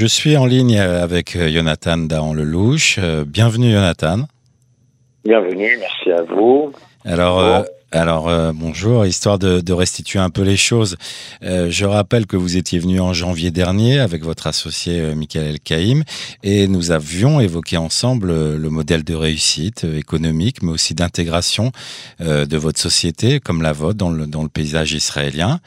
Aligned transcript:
Je 0.00 0.06
suis 0.06 0.34
en 0.34 0.46
ligne 0.46 0.78
avec 0.80 1.36
Jonathan 1.36 1.98
Dahan-Lelouch. 1.98 2.98
Bienvenue 3.26 3.70
Jonathan. 3.70 4.20
Bienvenue, 5.26 5.76
merci 5.78 6.10
à 6.10 6.22
vous. 6.22 6.72
Alors, 7.04 7.66
alors 7.92 8.28
euh, 8.28 8.52
bonjour, 8.54 9.04
histoire 9.04 9.38
de, 9.38 9.72
restituer 9.72 10.18
un 10.18 10.30
peu 10.30 10.42
les 10.42 10.56
choses. 10.56 10.96
Euh, 11.42 11.68
je 11.70 11.84
rappelle 11.84 12.26
que 12.26 12.36
vous 12.36 12.56
étiez 12.56 12.78
venu 12.78 13.00
en 13.00 13.12
janvier 13.12 13.50
dernier 13.50 13.98
avec 13.98 14.22
votre 14.22 14.46
associé 14.46 15.00
euh, 15.00 15.14
Michael 15.14 15.58
Kaïm 15.60 16.04
et 16.42 16.68
nous 16.68 16.92
avions 16.92 17.40
évoqué 17.40 17.76
ensemble 17.76 18.28
le 18.28 18.70
modèle 18.70 19.02
de 19.02 19.14
réussite 19.14 19.84
économique 19.84 20.62
mais 20.62 20.70
aussi 20.70 20.94
d'intégration 20.94 21.70
de 22.20 22.56
votre 22.56 22.78
société 22.78 23.40
comme 23.40 23.62
la 23.62 23.72
vôtre 23.72 23.98
dans 23.98 24.10
le, 24.10 24.26
dans 24.26 24.42
le 24.42 24.48
paysage 24.48 24.92
israélien. 24.92 25.58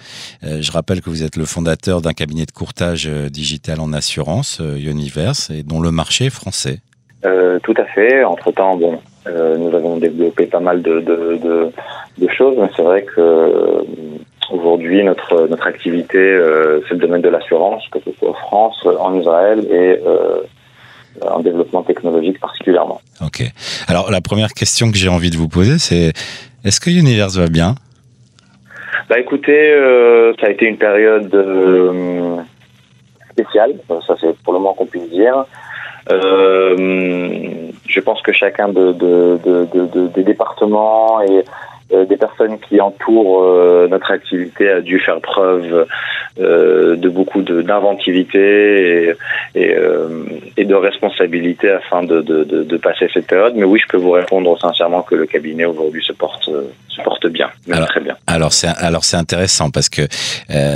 je 0.44 0.71
rappelle 0.71 1.02
que 1.02 1.10
vous 1.10 1.24
êtes 1.24 1.36
le 1.36 1.46
fondateur 1.46 2.02
d'un 2.02 2.14
cabinet 2.14 2.46
de 2.46 2.52
courtage 2.52 3.08
digital 3.08 3.80
en 3.80 3.94
assurance, 3.94 4.60
Universe, 4.60 5.50
et 5.50 5.64
dont 5.64 5.82
le 5.82 5.92
marché 5.92 6.26
est 6.26 6.30
français. 6.30 6.80
tout 7.21 7.74
à 7.77 7.85
fait. 7.85 8.24
Entre-temps, 8.24 8.77
bon, 8.77 8.99
nous 9.26 9.76
avons 9.76 9.98
développé 9.98 10.46
pas 10.46 10.60
mal 10.60 10.82
de, 10.82 10.99
de 10.99 11.40
de 11.41 11.71
choses, 12.35 12.55
mais 12.58 12.70
c'est 12.76 12.81
vrai 12.81 13.03
que 13.03 13.20
euh, 13.20 13.81
aujourd'hui 14.52 15.04
notre 15.04 15.48
notre 15.48 15.67
activité 15.67 16.17
euh, 16.17 16.81
c'est 16.88 16.95
le 16.95 16.99
domaine 16.99 17.21
de 17.21 17.30
l'assurance, 17.30 17.84
que 17.91 17.99
ce 18.04 18.12
soit 18.17 18.30
en 18.30 18.34
France, 18.34 18.85
en 18.99 19.20
Israël 19.20 19.66
et 19.70 19.99
euh, 20.05 20.41
en 21.21 21.40
développement 21.40 21.84
technologique 21.84 22.40
particulièrement. 22.40 23.02
Ok. 23.21 23.44
Alors 23.88 24.12
la 24.12 24.21
première 24.21 24.54
question 24.54 24.91
que 24.91 24.98
j'ai 24.98 25.09
envie 25.09 25.30
de 25.30 25.38
vous 25.38 25.48
poser, 25.48 25.77
c'est 25.80 26.13
est-ce 26.63 26.80
que 26.80 26.90
Universe 26.90 27.38
va 27.38 27.48
bien? 27.48 27.76
Bah 29.09 29.20
écoutez, 29.20 29.76
ça 30.40 30.48
a 30.48 30.49
été 30.49 30.66
une 30.66 30.77
période 30.77 31.35
spéciale, 33.32 33.73
ça 34.07 34.16
c'est 34.20 34.35
pour 34.43 34.54
le 34.54 34.59
moins 34.59 34.73
qu'on 34.73 34.85
puisse 34.85 35.09
dire. 35.09 35.45
je 36.09 37.99
pense 37.99 38.21
que 38.21 38.32
chacun 38.32 38.70
de, 38.70 38.91
de, 38.93 39.40
de, 39.43 40.07
des 40.07 40.23
départements 40.23 41.21
et 41.21 41.40
euh, 41.40 41.43
des 41.94 42.18
personnes 42.18 42.60
qui 42.60 42.82
entourent 42.82 43.44
euh, 43.44 43.88
notre 43.90 44.12
activité 44.12 44.70
a 44.70 44.82
dû 44.82 44.99
faire 44.99 45.22
preuve 45.22 45.74
euh, 45.74 45.86
de 46.37 47.09
beaucoup 47.09 47.41
d'inventivité 47.41 49.09
et, 49.09 49.15
et, 49.55 49.76
et, 50.57 50.65
de 50.65 50.76
responsabilité 50.76 51.70
afin 51.70 52.03
de, 52.03 52.21
de, 52.21 52.43
de, 52.43 52.77
passer 52.77 53.07
cette 53.13 53.27
période. 53.27 53.53
Mais 53.55 53.65
oui, 53.65 53.79
je 53.79 53.87
peux 53.87 53.98
vous 53.98 54.12
répondre 54.12 54.59
sincèrement 54.59 55.04
que 55.04 55.15
le 55.15 55.27
cabinet 55.27 55.65
aujourd'hui 55.65 56.04
se 56.04 56.13
porte, 56.13 56.45
se 56.45 57.01
porte 57.04 57.27
bien, 57.27 57.49
alors, 57.71 57.87
très 57.87 57.99
bien. 57.99 58.15
Alors 58.27 58.51
c'est 58.51 58.67
alors 58.67 59.04
c'est 59.04 59.17
intéressant 59.17 59.70
parce 59.70 59.89
que 59.89 60.07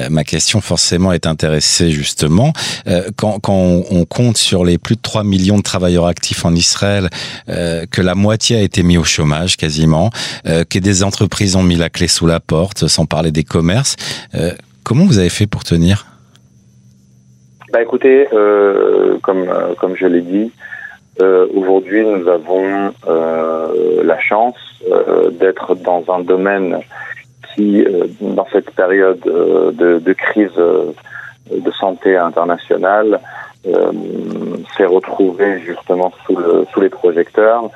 ma 0.09 0.23
question 0.23 0.61
forcément 0.61 1.11
est 1.11 1.25
intéressée 1.25 1.89
justement 1.89 2.53
quand, 3.15 3.39
quand 3.39 3.81
on, 3.91 4.05
compte 4.05 4.37
sur 4.37 4.63
les 4.63 4.77
plus 4.77 4.95
de 4.95 5.01
3 5.01 5.23
millions 5.23 5.57
de 5.57 5.63
travailleurs 5.63 6.05
actifs 6.05 6.45
en 6.45 6.53
Israël, 6.53 7.09
que 7.47 8.01
la 8.01 8.15
moitié 8.15 8.57
a 8.57 8.61
été 8.61 8.83
mis 8.83 8.97
au 8.97 9.03
chômage 9.03 9.57
quasiment, 9.57 10.11
que 10.45 10.79
des 10.79 11.03
entreprises 11.03 11.55
ont 11.55 11.63
mis 11.63 11.75
la 11.75 11.89
clé 11.89 12.07
sous 12.07 12.27
la 12.27 12.39
porte, 12.39 12.87
sans 12.87 13.05
parler 13.05 13.31
des 13.31 13.43
commerces. 13.43 13.95
Euh, 14.87 14.89
comment 14.89 15.05
vous 15.05 15.19
avez 15.19 15.29
fait 15.29 15.47
pour 15.47 15.63
tenir? 15.63 16.05
Bah 17.71 17.81
écoutez, 17.81 18.27
euh, 18.33 19.17
comme 19.21 19.49
euh, 19.49 19.73
comme 19.79 19.95
je 19.95 20.05
l'ai 20.05 20.21
dit, 20.21 20.51
aujourd'hui 21.55 22.05
nous 22.05 22.27
avons 22.27 22.93
la 24.03 24.19
chance 24.19 24.55
d'être 25.39 25.75
dans 25.75 26.03
un 26.09 26.19
domaine 26.19 26.79
qui, 27.55 27.83
dans 28.21 28.47
cette 28.51 28.69
période 28.71 29.19
de, 29.21 30.13
crise 30.13 30.55
de 30.55 31.71
santé 31.71 32.15
internationale, 32.15 33.19
s'est 34.77 34.85
retrouvé 34.85 35.59
justement 35.65 36.11
sous, 36.25 36.35
le, 36.35 36.65
sous 36.71 36.81
les 36.81 36.89
projecteurs. 36.89 37.71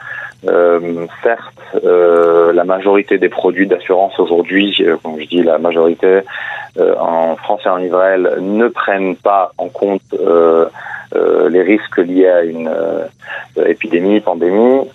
Euh, 0.48 1.06
certes, 1.22 1.62
euh, 1.84 2.52
la 2.52 2.64
majorité 2.64 3.20
des 3.20 3.30
produits 3.30 3.68
d'assurance 3.68 4.20
aujourd'hui, 4.20 4.76
euh, 4.82 4.98
quand 5.04 5.16
je 5.20 5.26
dis 5.26 5.44
la 5.44 5.60
majorité, 5.60 6.08
euh, 6.08 6.22
en 6.80 7.36
France 7.36 7.62
et 7.66 7.70
en 7.70 7.80
Israël, 7.80 8.38
ne 8.40 8.68
prennent 8.68 9.16
pas 9.16 9.52
en 9.58 9.68
compte 9.68 10.02
euh, 10.14 10.68
les 11.50 11.62
risques 11.62 11.98
liés 11.98 12.30
à 12.30 12.44
une 12.44 12.72
épidémie, 13.66 14.22
pandémie. 14.22 14.88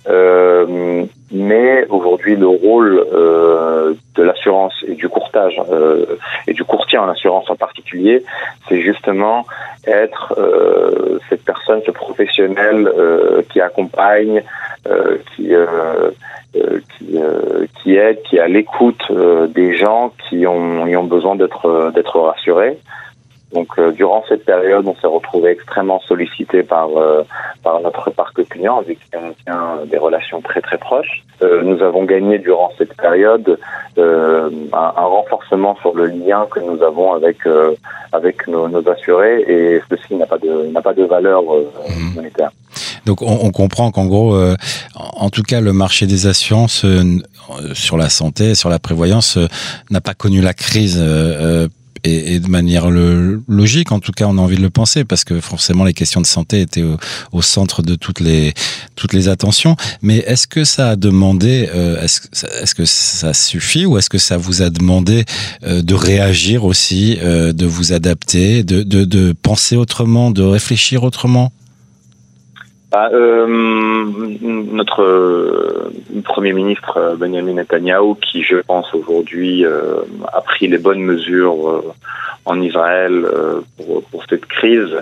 mais 1.30 1.86
aujourd'hui, 1.90 2.36
le 2.36 2.46
rôle 2.46 3.04
de 4.14 4.22
l'assurance 4.22 4.72
et 4.88 4.94
du 4.94 5.10
courtage 5.10 5.60
et 6.46 6.54
du 6.54 6.64
courtier 6.64 6.96
en 6.96 7.08
assurance 7.10 7.50
en 7.50 7.56
particulier, 7.56 8.24
c'est 8.66 8.80
justement 8.80 9.44
être 9.86 10.34
cette 11.28 11.44
personne, 11.44 11.82
ce 11.84 11.90
professionnel 11.90 12.90
qui 13.50 13.60
accompagne 13.60 14.42
euh, 14.88 15.18
qui 15.34 15.52
euh, 15.52 15.66
euh, 15.66 16.10
qui, 16.52 17.18
qui 17.82 17.96
aide, 17.96 18.22
qui 18.22 18.36
est 18.36 18.40
à 18.40 18.48
l'écoute 18.48 19.12
des 19.54 19.76
gens 19.76 20.12
qui 20.28 20.46
ont, 20.46 20.82
ont 20.82 21.04
besoin 21.04 21.36
d'être 21.36 21.92
d'être 21.94 22.18
rassurés. 22.20 22.78
Donc 23.52 23.78
durant 23.94 24.24
cette 24.28 24.44
période, 24.44 24.86
on 24.88 24.96
s'est 24.96 25.06
retrouvé 25.06 25.50
extrêmement 25.50 26.00
sollicité 26.00 26.62
par 26.62 26.88
par 27.62 27.80
notre 27.80 28.10
parc 28.10 28.42
client 28.48 28.78
avec 28.78 28.98
qui 28.98 29.16
on 29.16 29.32
tient 29.44 29.86
des 29.86 29.98
relations 29.98 30.40
très 30.40 30.60
très 30.60 30.78
proches. 30.78 31.24
nous 31.40 31.80
avons 31.82 32.04
gagné 32.04 32.38
durant 32.38 32.70
cette 32.76 32.94
période 32.96 33.58
un, 33.98 34.50
un, 34.72 35.06
renforcement 35.16 35.76
sur 35.76 35.94
le 35.94 36.06
lien 36.06 36.46
que 36.50 36.60
nous 36.60 36.82
avons 36.82 37.12
avec 37.12 37.38
avec 38.12 38.48
nos, 38.48 38.68
nos, 38.68 38.88
assurés 38.88 39.42
et 39.46 39.80
ceci 39.88 40.14
n'a 40.16 40.26
pas 40.26 40.38
de 40.38 40.66
n'a 40.72 40.82
pas 40.82 40.94
de 40.94 41.04
valeur 41.04 41.42
mmh. 41.42 42.14
monétaire. 42.14 42.50
Donc 43.06 43.22
on, 43.22 43.50
comprend 43.52 43.92
qu'en 43.92 44.06
gros, 44.06 44.34
euh, 44.34 44.56
en 45.16 45.30
tout 45.30 45.42
cas, 45.42 45.60
le 45.60 45.72
marché 45.72 46.06
des 46.06 46.26
assurances 46.26 46.84
euh, 46.84 47.18
sur 47.74 47.96
la 47.96 48.08
santé, 48.08 48.54
sur 48.54 48.68
la 48.68 48.78
prévoyance, 48.78 49.36
euh, 49.36 49.48
n'a 49.90 50.00
pas 50.00 50.14
connu 50.14 50.40
la 50.40 50.54
crise. 50.54 51.02
Et, 52.04 52.38
de 52.38 52.46
manière 52.46 52.88
logique, 52.88 53.90
en 53.90 53.98
tout 53.98 54.12
cas, 54.12 54.26
on 54.28 54.38
a 54.38 54.40
envie 54.40 54.56
de 54.56 54.62
le 54.62 54.70
penser, 54.70 55.04
parce 55.04 55.24
que 55.24 55.40
forcément, 55.40 55.82
les 55.82 55.94
questions 55.94 56.20
de 56.20 56.26
santé 56.26 56.60
étaient 56.60 56.84
au, 57.32 57.42
centre 57.42 57.82
de 57.82 57.96
toutes 57.96 58.20
les 58.20 58.54
toutes 58.94 59.12
les 59.12 59.28
attentions. 59.28 59.74
Mais 60.02 60.18
est-ce 60.18 60.46
que 60.46 60.64
ça 60.64 60.90
a 60.90 60.96
demandé, 60.96 61.68
est-ce 62.00 62.74
que 62.76 62.84
ça 62.84 63.34
suffit, 63.34 63.86
ou 63.86 63.98
est-ce 63.98 64.08
que 64.08 64.18
ça 64.18 64.36
vous 64.36 64.62
a 64.62 64.70
demandé 64.70 65.24
de 65.62 65.94
réagir 65.94 66.64
aussi, 66.64 67.16
de 67.16 67.66
vous 67.66 67.92
adapter, 67.92 68.62
de, 68.62 68.84
de, 68.84 69.04
de 69.04 69.32
penser 69.32 69.74
autrement, 69.74 70.30
de 70.30 70.42
réfléchir 70.42 71.02
autrement? 71.02 71.50
Bah, 72.96 73.10
euh, 73.12 73.46
notre 73.46 75.02
euh, 75.02 75.92
Premier 76.24 76.54
ministre 76.54 76.96
euh, 76.96 77.14
Benjamin 77.14 77.52
Netanyahu, 77.52 78.14
qui 78.22 78.42
je 78.42 78.56
pense 78.56 78.94
aujourd'hui 78.94 79.66
a 79.66 80.40
pris 80.40 80.66
les 80.66 80.78
bonnes 80.78 81.02
mesures 81.02 81.84
en 82.46 82.58
Israël 82.62 83.26
pour, 84.10 84.24
cette 84.30 84.46
crise, 84.46 84.94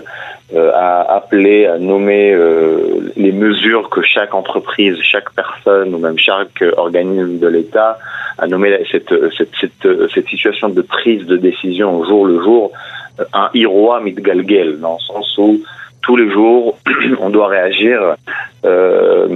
a 0.53 1.15
appelé 1.19 1.67
à 1.67 1.77
nommer 1.77 2.35
les 3.15 3.31
mesures 3.31 3.89
que 3.89 4.01
chaque 4.01 4.33
entreprise, 4.33 4.97
chaque 5.01 5.31
personne 5.33 5.95
ou 5.95 5.99
même 5.99 6.19
chaque 6.19 6.63
organisme 6.75 7.39
de 7.39 7.47
l'État 7.47 7.97
a 8.37 8.47
nommé 8.47 8.67
cette, 8.91 9.13
situation 10.33 10.67
de 10.67 10.81
prise 10.81 11.25
de 11.25 11.37
décision 11.37 11.97
au 11.97 12.05
jour 12.05 12.25
le 12.25 12.41
jour 12.43 12.71
un 13.31 13.49
Iroa 13.53 14.01
mitgalgel, 14.01 14.79
dans 14.79 14.97
le 14.99 15.03
sens 15.13 15.37
où 15.37 15.61
tous 16.05 16.15
les 16.15 16.29
jours, 16.29 16.77
on 17.19 17.29
doit 17.31 17.47
réagir 17.47 18.15
euh, 18.63 19.27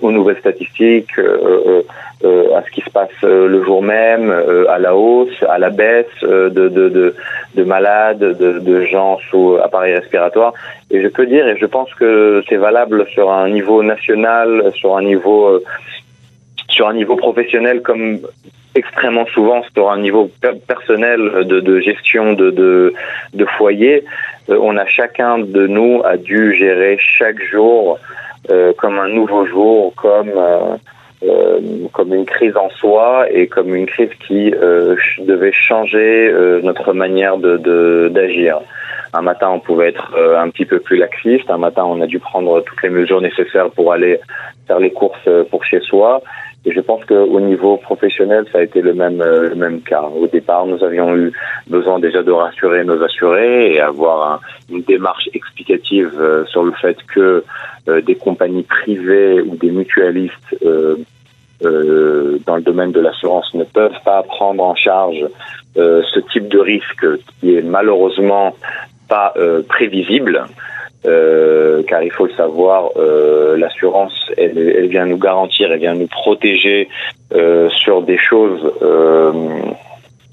aux, 0.00 0.12
nouvelles 0.12 0.38
statistiques, 0.38 1.18
euh, 1.18 1.82
euh, 2.24 2.56
à 2.56 2.62
ce 2.62 2.70
qui 2.70 2.82
se 2.82 2.90
passe 2.90 3.10
le 3.22 3.64
jour 3.64 3.82
même, 3.82 4.30
à 4.68 4.78
la 4.78 4.94
hausse, 4.94 5.42
à 5.48 5.58
la 5.58 5.70
baisse 5.70 6.06
de, 6.22 6.48
de, 6.48 6.68
de, 6.68 7.16
de 7.56 7.64
malades, 7.64 8.20
de, 8.20 8.60
de, 8.60 8.84
gens 8.84 9.18
sous 9.28 9.56
appareil 9.62 9.94
respiratoire. 9.94 10.54
Et 10.92 11.02
je 11.02 11.08
peux 11.08 11.26
dire, 11.26 11.48
et 11.48 11.58
je 11.58 11.66
pense 11.66 11.92
que 11.94 12.44
c'est 12.48 12.56
valable 12.56 13.04
sur 13.08 13.32
un 13.32 13.48
niveau 13.50 13.82
national, 13.82 14.70
sur 14.74 14.96
un 14.96 15.02
niveau 15.02 15.60
sur 16.68 16.88
un 16.88 16.94
niveau 16.94 17.16
professionnel 17.16 17.82
comme 17.82 18.20
extrêmement 18.74 19.26
souvent 19.26 19.62
sur 19.74 19.90
un 19.90 19.98
niveau 19.98 20.30
personnel 20.66 21.46
de, 21.46 21.60
de 21.60 21.80
gestion 21.80 22.32
de, 22.32 22.50
de, 22.50 22.94
de 23.34 23.44
foyer, 23.44 24.04
euh, 24.48 24.58
on 24.60 24.76
a 24.76 24.86
chacun 24.86 25.38
de 25.38 25.66
nous 25.66 26.02
a 26.04 26.16
dû 26.16 26.54
gérer 26.54 26.98
chaque 26.98 27.42
jour 27.42 27.98
euh, 28.50 28.72
comme 28.76 28.98
un 28.98 29.08
nouveau 29.08 29.46
jour, 29.46 29.94
comme 29.94 30.32
euh, 30.36 30.76
euh 31.24 31.60
comme 31.92 32.12
une 32.14 32.24
crise 32.24 32.56
en 32.56 32.68
soi 32.70 33.26
et 33.30 33.46
comme 33.46 33.74
une 33.74 33.86
crise 33.86 34.10
qui 34.26 34.50
devait 35.18 35.52
changer 35.52 36.32
notre 36.62 36.92
manière 36.92 37.36
de 37.36 38.08
d'agir. 38.08 38.58
Un 39.14 39.22
matin, 39.22 39.50
on 39.50 39.60
pouvait 39.60 39.90
être 39.90 40.16
un 40.36 40.48
petit 40.48 40.64
peu 40.64 40.80
plus 40.80 40.96
laxiste. 40.96 41.48
Un 41.50 41.58
matin, 41.58 41.84
on 41.84 42.00
a 42.00 42.06
dû 42.06 42.18
prendre 42.18 42.62
toutes 42.62 42.82
les 42.82 42.88
mesures 42.88 43.20
nécessaires 43.20 43.70
pour 43.70 43.92
aller 43.92 44.18
faire 44.66 44.80
les 44.80 44.90
courses 44.90 45.28
pour 45.50 45.64
chez 45.64 45.80
soi. 45.80 46.22
Et 46.64 46.72
je 46.72 46.80
pense 46.80 47.04
qu'au 47.04 47.40
niveau 47.40 47.76
professionnel, 47.76 48.46
ça 48.52 48.58
a 48.58 48.62
été 48.62 48.80
le 48.82 48.94
même, 48.94 49.20
le 49.20 49.54
même 49.56 49.80
cas. 49.80 50.02
Au 50.02 50.28
départ, 50.28 50.64
nous 50.64 50.84
avions 50.84 51.16
eu 51.16 51.32
besoin 51.66 51.98
déjà 51.98 52.22
de 52.22 52.30
rassurer 52.30 52.84
nos 52.84 53.02
assurés 53.02 53.72
et 53.72 53.80
avoir 53.80 54.40
une 54.70 54.82
démarche 54.82 55.28
explicative 55.34 56.12
sur 56.46 56.62
le 56.62 56.72
fait 56.72 56.96
que 57.12 57.42
des 58.06 58.14
compagnies 58.14 58.62
privées 58.62 59.40
ou 59.40 59.56
des 59.56 59.72
mutualistes 59.72 60.56
euh, 61.64 62.38
dans 62.44 62.56
le 62.56 62.62
domaine 62.62 62.90
de 62.90 62.98
l'assurance 62.98 63.54
ne 63.54 63.62
peuvent 63.62 64.00
pas 64.04 64.24
prendre 64.24 64.64
en 64.64 64.74
charge 64.74 65.24
euh, 65.76 66.02
ce 66.12 66.18
type 66.18 66.48
de 66.48 66.58
risque 66.58 67.06
qui 67.38 67.54
est 67.54 67.62
malheureusement 67.62 68.56
pas 69.08 69.32
euh, 71.04 71.82
car 71.88 72.02
il 72.02 72.10
faut 72.10 72.26
le 72.26 72.32
savoir, 72.34 72.90
l'assurance, 73.56 74.12
elle, 74.36 74.58
elle, 74.58 74.88
vient 74.88 75.06
nous 75.06 75.18
garantir, 75.18 75.72
elle 75.72 75.80
vient 75.80 75.94
nous 75.94 76.06
protéger 76.06 76.88
sur 77.70 78.02
des 78.02 78.18
choses, 78.18 78.72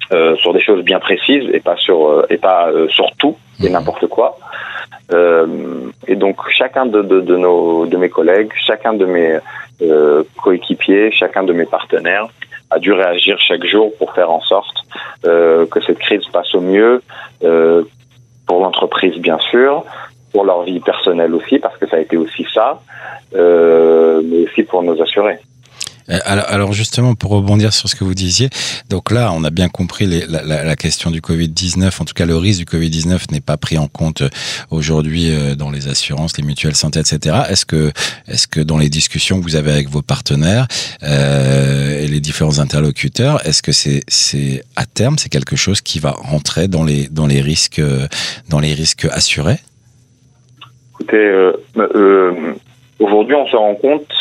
sur 0.10 0.54
des 0.54 0.62
choses 0.62 0.83
bien 0.83 1.00
précises 1.00 1.50
et 1.54 1.60
pas 1.60 1.77
sur 1.77 2.25
et 2.30 2.38
pas 2.38 2.69
sur 2.89 3.12
tout 3.18 3.36
et 3.63 3.69
mmh. 3.69 3.74
n'importe 3.74 4.07
quoi. 4.07 4.38
et 6.07 6.16
donc 6.16 6.38
chacun 6.50 6.86
de, 6.86 7.01
de, 7.01 7.21
de, 7.21 7.36
nos 7.36 7.86
de 7.86 7.98
mes 7.98 8.10
collègues, 8.10 8.51
chacun 8.56 8.94
de 8.94 9.06
mes 9.06 9.39
euh, 9.81 10.24
coéquipiers, 10.44 11.10
chacun 11.12 11.44
de 11.44 11.54
mes 11.54 11.66
partenaires 11.66 12.27
a 12.69 12.80
dû 12.80 12.92
réagir 12.92 13.38
chaque 13.39 13.63
jour 13.66 13.94
pour 13.98 14.13
faire 14.13 14.30
en 14.30 14.42
sorte 14.42 14.75
euh, 15.25 15.66
que 15.68 15.81
cette 15.81 16.00
crise 16.00 16.25
passe 16.33 16.54
au 16.54 16.60
mieux 16.60 17.01
euh, 17.44 17.83
pour 18.45 18.62
l'entreprise 18.62 19.18
bien 19.19 19.39
sûr, 19.39 19.86
pour 20.31 20.44
leur 20.46 20.64
vie 20.64 20.80
personnelle 20.80 21.34
aussi 21.34 21.60
parce 21.60 21.78
que 21.78 21.88
ça 21.88 21.98
a 21.98 22.00
été 22.00 22.18
aussi 22.18 22.46
ça, 22.54 22.80
mais 23.34 24.46
aussi 24.46 24.64
pour 24.64 24.84
nos 24.84 25.02
assurés. 25.02 25.40
Euh, 26.10 26.20
alors, 26.26 26.74
justement, 26.74 27.16
pour 27.16 27.31
rebondir 27.31 27.74
sur 27.74 27.90
ce 27.90 27.96
que 27.96 28.04
vous 28.04 28.14
disiez, 28.16 28.50
donc 28.90 29.12
là, 29.12 29.31
on 29.34 29.44
a 29.44 29.50
bien 29.50 29.70
compris 29.70 30.08
la, 30.28 30.76
question 30.76 31.12
du 31.12 31.22
Covid-19, 31.22 32.02
en 32.02 32.06
tout 32.06 32.14
cas 32.14 32.26
le 32.26 32.38
risque 32.38 32.60
du 32.60 32.66
Covid-19 32.66 33.31
n'est 33.31 33.42
pas 33.42 33.58
pris 33.58 33.78
en 33.78 33.88
compte 33.88 34.22
euh, 34.22 34.30
aujourd'hui 34.70 35.30
euh, 35.30 35.56
dans 35.56 35.72
les 35.72 35.88
assurances, 35.88 36.38
les 36.38 36.44
mutuelles 36.44 36.76
santé, 36.76 37.00
etc. 37.00 37.38
Est-ce 37.50 37.66
que, 37.66 37.92
est-ce 38.28 38.48
que 38.48 38.62
dans 38.62 38.78
les 38.78 38.90
discussions 38.90 39.40
que 39.40 39.44
vous 39.44 39.56
avez 39.56 39.72
avec 39.72 39.90
vos 39.90 40.02
partenaires 40.02 40.68
et 41.02 42.08
les 42.08 42.20
différents 42.20 42.60
interlocuteurs, 42.60 43.46
est-ce 43.46 43.62
que 43.62 43.72
c'est, 43.72 44.02
c'est 44.08 44.64
à 44.76 44.86
terme, 44.86 45.18
c'est 45.18 45.30
quelque 45.30 45.56
chose 45.56 45.81
qui 45.81 46.00
va 46.00 46.12
rentrer 46.12 46.68
dans 46.68 46.84
les, 46.84 47.08
dans 47.08 47.28
les 47.28 47.42
risques, 47.42 47.81
dans 48.50 48.60
les 48.60 48.74
risques 48.74 49.08
assurés? 49.12 49.60
Écoutez, 51.00 51.51
aujourd'hui, 53.00 53.36
on 53.36 53.48
se 53.48 53.56
rend 53.56 53.75
compte 53.75 54.12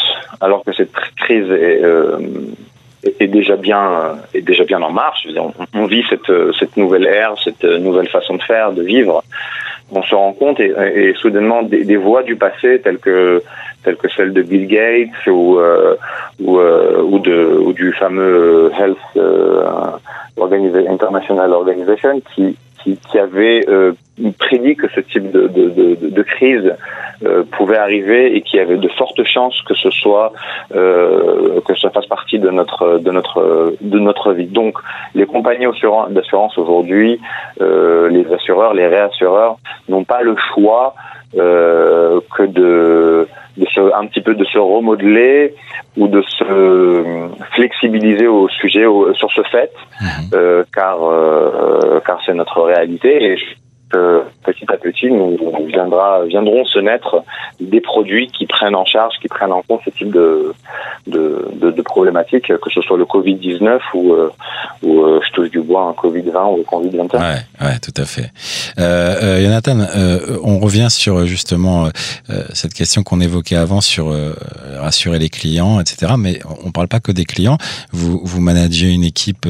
alors 0.41 0.65
que 0.65 0.73
cette 0.73 0.93
crise 1.17 1.51
est, 1.51 1.83
euh, 1.83 2.19
est 3.03 3.27
déjà 3.27 3.57
bien 3.57 4.17
est 4.35 4.43
déjà 4.43 4.65
bien 4.65 4.81
en 4.83 4.91
marche. 4.91 5.27
on, 5.75 5.87
vit 5.87 6.05
cette, 6.09 6.33
cette 6.59 6.77
nouvelle 6.77 7.07
ère, 7.07 7.35
cette 7.43 7.65
nouvelle 7.65 8.09
façon 8.09 8.35
de 8.35 8.43
faire, 8.43 8.73
de 8.73 8.83
vivre. 8.83 9.23
On 9.91 10.03
se 10.03 10.15
rend 10.15 10.33
compte 10.33 10.61
et, 10.61 10.73
et 10.95 11.15
soudainement 11.15 11.63
des, 11.63 11.85
des, 11.85 11.97
voix 11.97 12.23
du 12.23 12.37
passé 12.37 12.81
telles 12.83 12.99
que 12.99 13.43
telles 13.85 13.97
que 13.97 14.09
celle 14.11 14.33
de 14.35 14.43
Bill 14.43 14.67
Gates 14.67 15.27
ou 15.27 15.59
euh, 15.59 15.97
ou, 16.41 16.59
euh, 16.59 17.03
ou, 17.03 17.19
de 17.19 17.59
ou 17.59 17.73
du 17.73 17.93
fameux 17.93 18.71
Health 18.79 18.99
euh, 19.17 19.65
International 20.89 21.53
Organization 21.53 22.21
qui 22.35 22.57
qui, 22.83 22.97
qui 22.97 23.19
avait 23.19 23.65
euh, 23.69 23.93
prédit 24.39 24.77
que 24.77 24.89
ce 24.95 25.01
type 25.01 25.31
de, 25.31 25.47
de, 25.49 25.69
de, 25.71 26.11
de 26.11 26.23
crise 26.23 26.75
euh, 27.25 27.43
pouvait 27.57 27.79
arriver 27.79 28.37
et 28.37 28.43
qui 28.43 28.59
avait 28.59 28.77
de 28.77 28.89
fortes 28.89 29.23
chances 29.25 29.61
que 29.63 29.75
ce 29.75 29.91
soit 29.91 30.33
euh, 30.75 31.61
que 31.67 31.75
ça 31.77 31.91
fasse 31.91 32.07
partie 32.07 32.39
de 32.39 32.51
notre 32.51 32.99
de 32.99 33.11
notre 33.11 33.75
de 33.81 33.99
notre 33.99 34.33
vie. 34.33 34.47
Donc 34.47 34.79
les 35.15 35.27
compagnies 35.27 35.67
d'assurance 36.11 36.59
aujourd'hui, 36.59 37.21
euh, 37.61 38.09
les 38.09 38.33
assureurs, 38.33 38.75
les 38.75 38.87
réassureurs 38.87 39.57
n'ont 39.89 40.05
pas 40.05 40.23
le 40.23 40.37
choix 40.55 40.95
euh, 41.37 42.21
que 42.37 42.45
de, 42.45 43.29
de 43.59 43.67
se, 43.67 43.81
un 43.95 44.07
petit 44.07 44.23
peu 44.23 44.35
de 44.35 44.45
se 44.45 44.59
remodeler 44.59 45.55
ou 45.97 46.09
de 46.09 46.23
se 46.23 47.29
flexibiliser 47.53 48.27
au 48.27 48.49
sujet 48.49 48.85
sur 49.15 49.31
ce 49.33 49.43
fait, 49.43 49.73
mmh. 50.01 50.05
euh, 50.35 50.65
car 50.75 50.99
euh, 51.03 52.01
car 52.07 52.21
c'est 52.25 52.35
notre 52.35 52.63
réalité 52.63 53.33
et 53.33 53.37
petit 53.91 54.67
à 54.69 54.77
petit, 54.77 55.11
nous 55.11 55.37
viendra, 55.67 56.25
viendront 56.25 56.65
se 56.65 56.79
naître 56.79 57.23
des 57.61 57.81
produits 57.81 58.29
qui 58.29 58.47
prennent 58.47 58.75
en 58.75 58.85
charge, 58.85 59.15
qui 59.21 59.29
prennent 59.29 59.53
en 59.53 59.63
compte 59.63 59.81
ce 59.85 59.91
type 59.91 60.11
de, 60.11 60.55
problématiques, 61.83 62.47
que 62.47 62.71
ce 62.73 62.81
soit 62.83 62.99
le 62.99 63.05
Covid-19 63.05 63.81
ou, 63.95 64.13
euh, 64.13 64.31
ou 64.83 65.03
euh, 65.03 65.21
je 65.27 65.33
touche 65.33 65.51
du 65.51 65.61
bois, 65.61 65.83
un 65.83 65.93
Covid-20 65.93 66.53
ou 66.53 66.57
le 66.59 66.63
Covid-21. 66.63 67.19
Ouais, 67.19 67.67
ouais, 67.67 67.79
tout 67.81 67.95
à 67.97 68.05
fait. 68.05 68.31
Euh, 68.79 69.15
euh 69.23 69.43
Jonathan, 69.43 69.79
euh, 69.81 70.39
on 70.43 70.59
revient 70.59 70.89
sur 70.91 71.27
justement 71.27 71.89
cette 72.53 72.75
question 72.75 73.03
qu'on 73.03 73.21
évoquait 73.21 73.57
avant 73.57 73.81
sur 73.81 74.15
rassurer 74.79 75.19
les 75.19 75.29
clients, 75.29 75.81
etc. 75.81 76.13
Mais 76.19 76.41
on 76.65 76.71
parle 76.71 76.89
pas 76.89 77.01
que 77.01 77.13
des 77.13 77.25
clients. 77.25 77.59
Vous, 77.93 78.21
vous 78.23 78.41
managez 78.41 78.91
une 78.91 79.05
équipe 79.05 79.47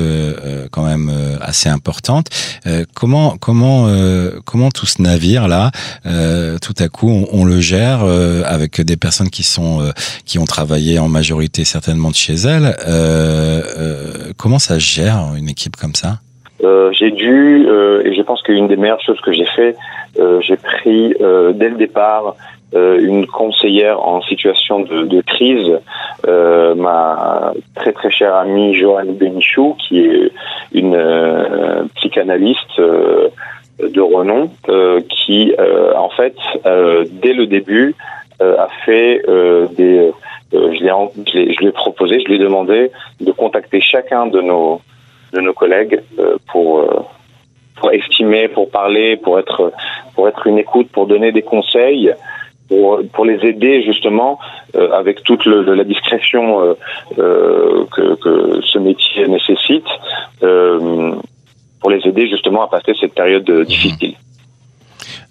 quand 0.70 0.84
même 0.84 1.10
assez 1.40 1.68
importante. 1.68 2.28
comment, 2.94 3.36
comment 3.38 3.88
comment 4.44 4.70
tout 4.70 4.86
ce 4.86 5.02
navire 5.02 5.48
là, 5.48 5.70
euh, 6.06 6.56
tout 6.60 6.74
à 6.78 6.88
coup, 6.88 7.10
on, 7.32 7.44
le 7.44 7.60
gère 7.60 8.00
euh, 8.02 8.42
avec 8.44 8.80
des 8.80 8.96
personnes 8.96 9.30
qui 9.30 9.42
sont 9.42 9.80
euh, 9.80 9.90
qui 10.26 10.38
ont 10.38 10.44
travaillé 10.44 10.98
en 10.98 11.08
majorité 11.08 11.64
certainement 11.64 12.10
de 12.10 12.14
chez 12.14 12.34
elles. 12.34 12.74
comment 14.36 14.58
ça 14.58 14.78
gère 14.78 15.34
une 15.36 15.48
équipe 15.48 15.76
comme 15.76 15.94
ça? 15.94 16.18
J'ai 16.92 17.10
dû 17.12 17.66
et 18.04 18.14
je 18.14 18.22
pense 18.22 18.42
qu'une 18.42 18.66
des 18.66 18.76
meilleures 18.76 19.00
choses 19.00 19.20
que 19.20 19.32
j'ai 19.32 19.46
fait, 19.56 19.76
j'ai 20.40 20.56
pris 20.56 21.14
dès 21.54 21.68
le 21.68 21.76
départ 21.76 22.34
une 22.74 23.26
conseillère 23.26 24.00
en 24.00 24.20
situation 24.22 24.80
de, 24.80 25.20
crise, 25.22 25.78
euh, 26.26 26.74
ma 26.74 27.52
très 27.74 27.92
très 27.92 28.10
chère 28.10 28.34
amie 28.34 28.74
Joanne 28.74 29.14
Benichou, 29.14 29.76
qui 29.78 30.00
est 30.00 30.32
une 30.72 30.94
euh, 30.94 31.84
psychanalyste 31.96 32.80
de 33.88 34.00
renom 34.00 34.50
euh, 34.68 35.00
qui, 35.08 35.54
euh, 35.58 35.94
en 35.96 36.10
fait, 36.10 36.36
euh, 36.66 37.04
dès 37.10 37.32
le 37.32 37.46
début, 37.46 37.94
a 38.40 38.68
fait 38.84 39.20
des... 39.76 40.12
je, 40.52 41.58
lui 41.58 41.66
ai 41.66 41.72
proposé, 41.72 42.20
je 42.20 42.26
lui 42.26 42.36
ai 42.36 42.38
demandé 42.38 42.92
de 43.20 43.32
contacter 43.32 43.80
chacun 43.80 44.28
de 44.28 44.40
nos, 44.40 44.80
collègues 45.56 46.00
pour 46.46 46.84
estimer, 47.90 48.46
pour 48.46 48.70
parler, 48.70 49.16
pour 49.16 49.40
être 49.40 49.72
pour 50.14 50.28
être 50.28 50.46
une 50.46 50.58
écoute, 50.58 50.88
pour 50.92 51.08
donner 51.08 51.32
des 51.32 51.42
conseils, 51.42 52.14
pour 52.68 53.24
les 53.24 53.44
aider 53.44 53.82
justement 53.82 54.38
avec 54.92 55.24
toute 55.24 55.44
la 55.44 55.82
discrétion 55.82 56.76
que 57.16 58.60
ce 58.62 58.78
métier 58.78 59.26
nécessite 59.26 59.88
pour 61.88 61.96
les 61.96 62.06
aider 62.06 62.28
justement 62.28 62.64
à 62.64 62.68
passer 62.68 62.92
cette 63.00 63.14
période 63.14 63.48
euh, 63.48 63.64
difficile. 63.64 64.14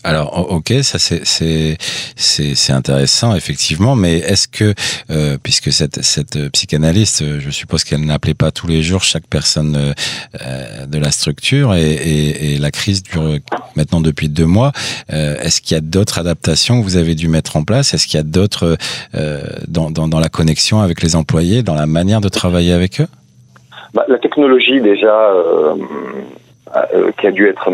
Alors, 0.03 0.51
ok, 0.51 0.73
ça 0.81 0.97
c'est 0.97 2.71
intéressant 2.71 3.35
effectivement, 3.35 3.95
mais 3.95 4.17
est-ce 4.19 4.47
que 4.47 4.73
euh, 5.11 5.37
puisque 5.41 5.71
cette 5.71 6.01
cette 6.03 6.49
psychanalyste, 6.51 7.23
je 7.39 7.49
suppose 7.51 7.83
qu'elle 7.83 8.05
n'appelait 8.05 8.33
pas 8.33 8.51
tous 8.51 8.67
les 8.67 8.81
jours 8.81 9.03
chaque 9.03 9.27
personne 9.27 9.75
euh, 9.75 10.85
de 10.85 10.97
la 10.97 11.11
structure 11.11 11.75
et, 11.75 11.91
et, 11.91 12.53
et, 12.53 12.57
la 12.57 12.71
crise 12.71 13.03
dure 13.03 13.37
maintenant 13.75 14.01
depuis 14.01 14.29
deux 14.29 14.45
mois. 14.45 14.71
Euh, 15.11 15.35
est-ce 15.41 15.61
qu'il 15.61 15.75
y 15.75 15.77
a 15.77 15.81
d'autres 15.81 16.19
adaptations 16.19 16.79
que 16.79 16.83
vous 16.83 16.97
avez 16.97 17.13
dû 17.15 17.27
mettre 17.27 17.55
en 17.57 17.63
place? 17.63 17.93
Est-ce 17.93 18.07
qu'il 18.07 18.17
y 18.17 18.21
a 18.21 18.29
d'autres 18.37 18.77
euh, 19.15 19.41
dans, 19.67 19.91
dans 19.91 20.07
dans 20.07 20.19
la 20.19 20.29
connexion 20.29 20.79
avec 20.79 21.03
les 21.03 21.15
employés, 21.15 21.61
dans 21.63 21.75
la 21.75 21.87
manière 21.87 22.21
de 22.21 22.29
travailler 22.29 22.71
avec 22.71 23.01
eux? 23.01 23.07
Bah, 23.93 24.05
La 24.07 24.19
technologie 24.19 24.79
déjà 24.79 25.31
euh, 25.31 25.75
qui 27.17 27.27
a 27.27 27.31
dû 27.31 27.47
être 27.47 27.69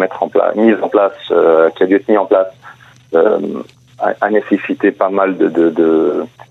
mise 0.55 0.77
en 0.81 0.89
place, 0.89 1.13
euh, 1.31 1.69
qui 1.71 1.83
a 1.83 1.85
dû 1.85 1.95
être 1.95 2.07
mis 2.07 2.17
en 2.17 2.25
place, 2.25 2.47
euh, 3.15 3.39
a, 3.99 4.29
nécessité 4.29 4.91
pas 4.91 5.09
mal 5.09 5.37
de, 5.37 5.47
de, 5.47 5.69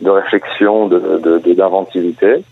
de, 0.00 0.10
réflexion, 0.10 0.88
d'inventivité. 0.88 2.44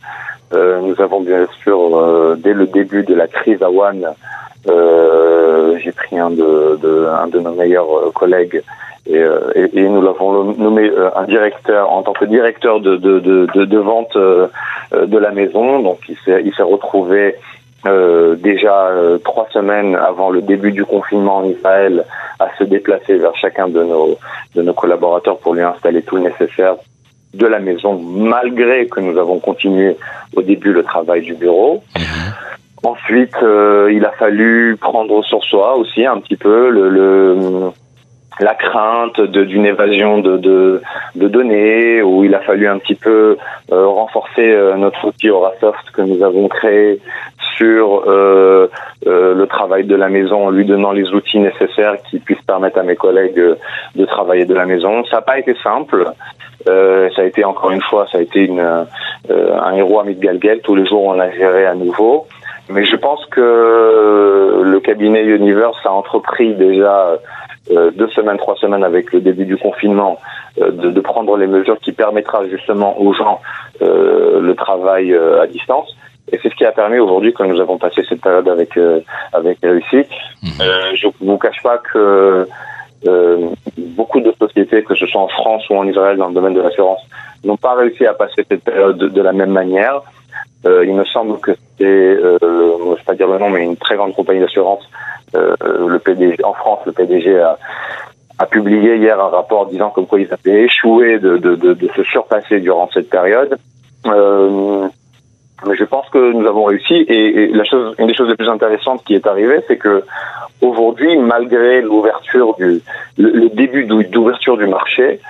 nous 0.52 1.00
avons 1.00 1.21
bien 1.21 1.47
sûr, 1.62 2.37
dès 2.38 2.52
le 2.52 2.66
début 2.66 3.04
de 3.04 3.14
la 3.14 3.28
crise 3.28 3.62
à 3.62 3.71
One, 3.71 4.07
j'ai 5.83 5.92
pris 5.92 6.19
un 6.19 6.30
de, 6.30 7.38
nos 7.38 7.54
meilleurs 7.54 8.12
collègues 8.14 8.62
et, 9.07 9.25
nous 9.75 10.02
l'avons 10.02 10.52
nommé 10.54 10.90
un 11.16 11.25
directeur 11.25 11.90
en 11.90 12.02
tant 12.02 12.12
que 12.12 12.26
directeur 12.26 12.80
de, 12.80 12.97
de, 12.97 13.21
de, 13.64 13.78
vente 13.78 14.16
de 14.16 15.19
la 15.19 15.30
maison. 15.30 15.80
Donc 15.80 16.00
il 16.09 16.16
s'est 16.25 16.62
retrouvé 16.62 17.37
euh, 17.87 18.34
déjà 18.37 18.88
euh, 18.88 19.18
trois 19.18 19.49
semaines 19.52 19.96
avant 19.96 20.30
le 20.30 20.42
début 20.42 20.72
du 20.72 20.84
confinement 20.84 21.38
en 21.38 21.44
Israël 21.44 22.04
à 22.38 22.49
se 22.58 22.64
déplacer 22.64 23.16
vers 23.16 23.34
chacun 23.37 23.68
de 23.68 23.82
nos 23.82 24.18
de 24.54 24.62
nos 24.62 24.75
collaborateurs 24.75 25.38
pour 25.38 25.54
lui 25.54 25.62
installer 25.62 26.02
tout 26.02 26.16
le 26.16 26.22
nécessaire 26.22 26.76
de 27.32 27.46
la 27.46 27.58
maison, 27.58 27.99
malgré 27.99 28.87
que 28.87 29.00
nous 29.00 29.16
avons 29.18 29.38
continué 29.38 29.96
au 30.34 30.42
début 30.42 30.72
le 30.72 30.82
travail 30.82 31.22
du 31.22 31.34
bureau. 31.34 31.82
Mhm. 31.96 32.02
Ensuite, 32.82 33.37
euh, 33.42 33.90
il 33.92 34.04
a 34.04 34.10
fallu 34.12 34.76
prendre 34.80 35.22
sur 35.25 35.42
soi 35.44 35.76
aussi 35.76 36.04
un 36.04 36.18
petit 36.18 36.37
peu 36.37 36.70
le, 36.70 36.88
le 36.88 37.70
la 38.38 38.54
crainte 38.54 39.20
d'une 39.20 39.66
évasion 39.66 40.18
de, 40.18 40.37
de, 40.37 40.82
de, 41.16 41.28
données, 41.28 42.00
où 42.02 42.25
il 42.25 42.34
a 42.34 42.40
fallu 42.40 42.68
un 42.68 42.78
petit 42.78 42.94
peu 42.94 43.37
euh, 43.72 43.87
renforcer 43.87 44.50
euh, 44.50 44.76
notre 44.76 45.08
outil 45.08 45.30
Aurasoft 45.30 45.90
que 45.92 46.02
nous 46.02 46.22
avons 46.22 46.49
créé 46.49 47.00
sur 47.56 48.04
euh, 48.06 48.68
le 49.04 49.46
travail 49.46 49.84
de 49.84 49.96
la 49.96 50.08
maison 50.08 50.46
en 50.46 50.50
lui 50.50 50.64
donnant 50.64 50.92
les 50.92 51.10
outils 51.10 51.38
nécessaires 51.38 51.96
qui 52.08 52.18
puissent 52.18 52.42
permettre 52.46 52.78
à 52.78 52.82
mes 52.82 52.96
collègues 52.96 53.42
de 53.96 54.04
travailler 54.06 54.46
de 54.46 54.54
la 54.54 54.64
maison. 54.64 55.04
Ça 55.06 55.16
n'a 55.16 55.22
pas 55.22 55.38
été 55.38 55.54
simple. 55.62 56.06
ça 56.66 57.22
a 57.22 57.25
été 57.25 57.44
encore 57.44 57.72
une 57.72 57.82
fois, 57.82 58.06
ça 58.10 58.18
a 58.18 58.20
été 58.22 58.40
une, 58.40 58.60
un 58.60 59.75
héros 59.75 60.00
ami 60.00 60.14
de 60.14 60.20
Galguel. 60.20 60.60
Tous 60.62 60.75
les 60.75 60.87
jours, 60.87 61.04
on 61.04 61.18
a 61.18 61.30
géré 61.30 61.66
à 61.66 61.75
nouveau. 61.75 62.26
Mais 62.70 62.84
je 62.84 62.96
pense 62.96 63.25
que 63.26 64.62
le 64.62 64.80
cabinet 64.80 65.25
Universe 65.25 65.78
a 65.84 65.92
entrepris 65.92 66.54
déjà 66.54 67.08
euh, 67.08 67.16
deux 67.70 68.08
semaines, 68.08 68.38
trois 68.38 68.56
semaines 68.56 68.84
avec 68.84 69.12
le 69.12 69.20
début 69.20 69.44
du 69.44 69.56
confinement, 69.56 70.18
euh, 70.60 70.70
de, 70.70 70.90
de, 70.90 71.00
prendre 71.00 71.36
les 71.36 71.46
mesures 71.46 71.78
qui 71.80 71.92
permettra 71.92 72.46
justement 72.48 73.00
aux 73.00 73.12
gens 73.12 73.40
euh, 73.82 74.40
le 74.40 74.54
travail 74.54 75.14
à 75.14 75.46
distance. 75.46 75.94
Et 76.32 76.38
c'est 76.42 76.50
ce 76.50 76.54
qui 76.54 76.64
a 76.64 76.72
permis 76.72 76.98
aujourd'hui 76.98 77.32
que 77.32 77.42
nous 77.42 77.60
avons 77.60 77.78
passé 77.78 78.02
cette 78.08 78.20
période 78.20 78.48
avec 78.48 78.78
avec 79.32 79.58
réussite. 79.62 80.08
Mmh. 80.42 80.48
je 80.94 81.06
ne 81.06 81.12
vous 81.28 81.38
cache 81.38 81.60
pas 81.62 81.78
que 81.78 82.46
beaucoup 83.76 84.20
de 84.20 84.32
sociétés, 84.38 84.84
que 84.84 84.94
ce 84.94 85.06
soit 85.06 85.22
en 85.22 85.28
France 85.28 85.68
ou 85.70 85.76
en 85.76 85.86
Israël 85.88 86.16
dans 86.18 86.28
le 86.28 86.34
domaine 86.34 86.54
de 86.54 86.60
l'assurance, 86.60 87.00
n'ont 87.44 87.56
pas 87.56 87.74
réussi 87.74 88.06
à 88.06 88.14
passer 88.14 88.44
cette 88.48 88.64
période 88.64 88.98
de, 88.98 89.22
la 89.22 89.32
même 89.32 89.50
manière. 89.50 90.02
Euh, 90.66 90.84
il 90.84 90.94
me 90.94 91.04
semble 91.04 91.38
que 91.40 91.52
c'est, 91.78 91.84
euh, 91.84 92.38
je 92.40 92.46
ne 92.46 92.94
vais 92.94 93.02
pas 93.02 93.14
dire 93.14 93.28
le 93.28 93.38
nom, 93.38 93.50
mais 93.50 93.64
une 93.64 93.76
très 93.76 93.96
grande 93.96 94.14
compagnie 94.14 94.40
d'assurance 94.40 94.82
euh, 94.82 95.19
le 95.34 95.99
PDG 95.99 96.44
en 96.44 96.54
France, 96.54 96.80
le 96.87 96.92
PDG 96.92 97.38
a, 97.38 97.58
a, 98.38 98.46
publié 98.46 98.96
hier 98.96 99.20
un 99.20 99.28
rapport 99.28 99.66
disant 99.66 99.90
comme 99.90 100.06
quoi 100.06 100.20
ils 100.20 100.32
avaient 100.32 100.64
échoué 100.64 101.18
de, 101.18 101.37
de, 101.37 101.54
de, 101.54 101.75
de 101.75 101.88
se 101.94 102.02
surpasser 102.04 102.60
durant 102.60 102.88
cette 102.92 103.10
période. 103.10 103.58
Euh, 104.06 104.88
mais 105.66 105.76
je 105.76 105.84
pense 105.84 106.08
que 106.08 106.32
nous 106.32 106.46
avons 106.46 106.64
réussi 106.64 106.94
et, 106.94 107.42
et, 107.42 107.49
la 107.49 107.64
chose, 107.64 107.94
une 107.99 108.06
des 108.06 108.14
choses 108.14 108.28
les 108.28 108.37
plus 108.37 108.49
intéressantes 108.49 109.04
qui 109.04 109.14
est 109.14 109.26
arrivée, 109.26 109.60
c'est 109.68 109.76
que 109.76 110.04
aujourd'hui, 110.62 111.18
malgré 111.18 111.82
l'ouverture 111.82 112.54
du, 112.56 112.80
le, 113.18 113.30
le 113.30 113.49
début 113.50 113.84
d'ouverture 113.84 114.56
du 114.56 114.66
marché, 114.66 115.20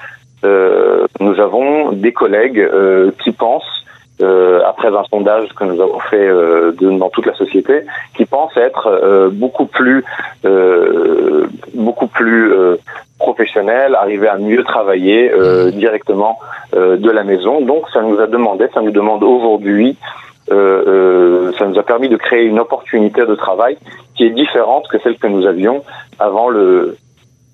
euh, 0.45 1.07
nous 1.19 1.39
avons 1.41 1.93
des 1.93 2.13
collègues 2.13 2.61
euh, 2.61 3.11
qui 3.23 3.33
pensent 3.33 3.80
euh, 4.23 4.61
après 4.67 4.89
un 4.89 5.05
sondage 5.05 5.49
que 5.55 5.65
nous 5.65 5.81
avons 5.81 6.01
fait 6.01 6.29
euh, 6.29 6.73
de, 6.73 6.91
dans 6.91 7.11
toute 7.11 7.27
la 7.27 7.35
société, 7.35 7.83
qui 8.17 8.25
pense 8.25 8.57
être 8.57 8.87
euh, 8.87 9.29
beaucoup 9.31 9.67
plus, 9.67 10.05
euh, 10.45 11.47
beaucoup 11.75 12.07
plus 12.07 12.53
euh, 12.53 12.77
professionnel, 13.19 13.95
arriver 13.95 14.29
à 14.29 14.39
mieux 14.39 14.65
travailler 14.65 15.31
directement 15.73 16.39
de 16.73 17.11
la 17.11 17.23
maison. 17.23 17.61
Donc, 17.61 17.85
ça 17.93 18.01
nous 18.01 18.19
a 18.19 18.27
demandé, 18.27 18.67
ça 18.73 18.81
nous 18.81 18.93
demande 18.93 19.23
aujourd'hui. 19.23 19.99
ça 20.49 21.67
nous 21.67 21.79
a 21.79 21.83
permis 21.83 22.09
de 22.09 22.17
créer 22.17 22.45
une 22.45 22.59
opportunité 22.59 23.27
de 23.27 23.35
travail 23.35 23.77
qui 24.15 24.25
est 24.25 24.31
différente 24.31 24.89
que 24.89 24.99
celle 25.01 25.19
que 25.19 25.27
nous 25.27 25.47
avions 25.47 25.85
avant 26.19 26.49
le, 26.49 26.97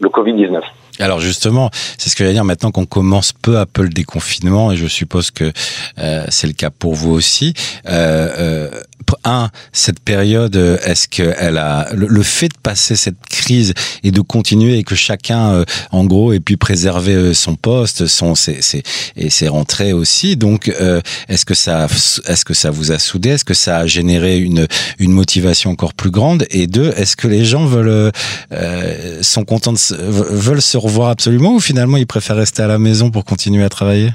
le 0.00 0.08
Covid-19. 0.08 0.62
Alors 0.98 1.20
justement, 1.20 1.70
c'est 1.98 2.10
ce 2.10 2.16
que 2.16 2.24
j'allais 2.24 2.34
dire 2.34 2.44
maintenant 2.44 2.70
qu'on 2.70 2.86
commence 2.86 3.32
peu 3.32 3.58
à 3.58 3.66
peu 3.66 3.82
le 3.82 3.90
déconfinement 3.90 4.72
et 4.72 4.76
je 4.76 4.86
suppose 4.86 5.30
que 5.30 5.52
euh, 5.98 6.26
c'est 6.30 6.46
le 6.46 6.52
cas 6.52 6.70
pour 6.70 6.94
vous 6.94 7.12
aussi. 7.12 7.54
Euh, 7.88 8.70
euh, 8.70 8.80
un, 9.24 9.50
cette 9.72 10.00
période, 10.00 10.56
est-ce 10.56 11.08
qu'elle 11.08 11.58
a 11.58 11.88
le, 11.94 12.22
fait 12.22 12.48
de 12.48 12.58
passer 12.62 12.96
cette 12.96 13.18
crise 13.28 13.74
et 14.02 14.10
de 14.10 14.20
continuer 14.20 14.78
et 14.78 14.84
que 14.84 14.94
chacun, 14.94 15.52
euh, 15.52 15.64
en 15.90 16.04
gros, 16.04 16.32
ait 16.32 16.40
pu 16.40 16.56
préserver 16.56 17.14
euh, 17.14 17.34
son 17.34 17.56
poste, 17.56 18.06
son 18.06 18.34
ses, 18.34 18.62
ses, 18.62 18.82
et 19.16 19.30
ses 19.30 19.48
rentrées 19.48 19.92
aussi. 19.92 20.36
Donc, 20.36 20.68
euh, 20.68 21.00
est-ce 21.28 21.44
que 21.44 21.54
ça, 21.54 21.86
est-ce 22.26 22.44
que 22.44 22.54
ça 22.54 22.70
vous 22.70 22.92
a 22.92 22.98
soudé? 22.98 23.30
Est-ce 23.30 23.44
que 23.44 23.54
ça 23.54 23.78
a 23.78 23.86
généré 23.86 24.38
une 24.38 24.66
une 24.98 25.12
motivation 25.12 25.70
encore 25.70 25.94
plus 25.94 26.10
grande? 26.10 26.46
Et 26.50 26.66
deux, 26.66 26.92
est-ce 26.96 27.16
que 27.16 27.28
les 27.28 27.44
gens 27.44 27.66
veulent 27.66 28.12
sont 29.22 29.44
contents 29.44 29.72
de, 29.72 29.78
veulent 29.98 30.62
se 30.62 30.76
revoir 30.86 31.10
absolument 31.10 31.52
ou 31.54 31.60
finalement 31.60 31.96
ils 31.96 32.06
préfèrent 32.06 32.36
rester 32.36 32.62
à 32.62 32.66
la 32.66 32.78
maison 32.78 33.10
pour 33.10 33.24
continuer 33.24 33.64
à 33.64 33.68
travailler? 33.68 34.10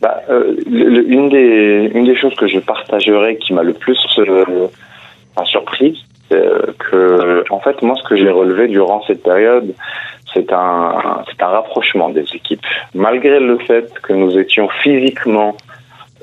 Bah, 0.00 0.20
euh, 0.28 0.54
une, 0.66 1.28
des, 1.30 2.16
choses 2.16 2.34
que 2.34 2.46
je 2.46 2.58
partagerais 2.58 3.36
qui 3.36 3.54
m'a 3.54 3.62
le 3.62 3.72
plus 3.72 3.98
euh, 4.18 4.68
surprise, 5.44 5.96
c'est 6.28 6.36
euh, 6.36 6.74
que, 6.78 7.44
en 7.50 7.60
fait, 7.60 7.80
moi, 7.82 7.94
ce 7.96 8.06
que 8.08 8.16
j'ai 8.16 8.30
relevé 8.30 8.68
durant 8.68 9.02
cette 9.06 9.22
période, 9.22 9.74
c'est 10.32 10.52
un 10.52 11.24
rapprochement 11.40 12.10
des 12.10 12.26
équipes. 12.34 12.60
Malgré 12.94 13.40
le 13.40 13.58
fait 13.58 13.92
que 14.02 14.12
nous 14.12 14.36
étions 14.36 14.68
physiquement 14.82 15.56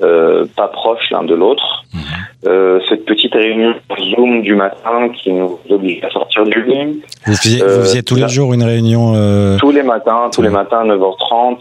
euh, 0.02 0.44
pas 0.56 0.68
proches 0.68 1.10
l'un 1.10 1.22
de 1.24 1.34
l'autre, 1.34 1.84
mhm. 1.94 2.00
euh, 2.46 2.80
cette 2.88 3.04
petite 3.04 3.34
réunion 3.34 3.74
Zoom 3.98 4.42
du 4.42 4.54
matin 4.54 5.08
qui 5.10 5.32
nous 5.32 5.58
oblige 5.70 6.02
à 6.04 6.10
sortir 6.10 6.44
du 6.44 6.62
lit. 6.64 7.02
Vous 7.26 7.34
faisiez, 7.34 7.62
vous 7.62 7.82
faisiez 7.82 8.02
tous 8.02 8.16
les 8.16 8.28
jours 8.28 8.52
une 8.52 8.64
réunion 8.64 9.56
Tous 9.58 9.70
les 9.70 9.82
matins, 9.82 10.30
tous 10.32 10.42
les 10.42 10.50
matins 10.50 10.80
à 10.80 10.84
9h30. 10.84 11.58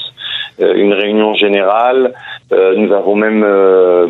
Euh, 0.62 0.74
une 0.76 0.94
réunion 0.94 1.34
générale. 1.34 2.14
Euh, 2.52 2.76
nous 2.76 2.94
avons 2.94 3.16
même 3.16 3.44
euh, 3.44 4.08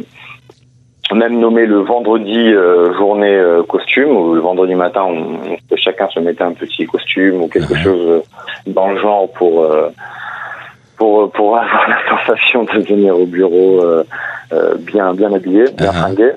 même 1.13 1.39
nommé 1.39 1.65
le 1.65 1.79
vendredi 1.79 2.53
journée 2.97 3.37
costume, 3.67 4.15
où 4.15 4.33
le 4.33 4.39
vendredi 4.39 4.75
matin, 4.75 5.03
on, 5.03 5.39
chacun 5.75 6.07
se 6.09 6.21
mettait 6.21 6.43
un 6.43 6.53
petit 6.53 6.85
costume 6.85 7.41
ou 7.41 7.47
quelque 7.49 7.75
chose 7.75 8.23
dans 8.65 8.91
le 8.91 8.97
genre 8.97 9.29
pour 9.33 9.67
pour 11.01 11.31
pour 11.31 11.57
avoir 11.57 11.89
la 11.95 11.99
sensation 12.09 12.63
de 12.63 12.79
venir 12.79 13.17
au 13.17 13.25
bureau 13.25 13.81
bien 14.91 15.13
bien 15.13 15.33
habillé, 15.33 15.65
bien 15.77 15.91
fringué. 15.91 16.31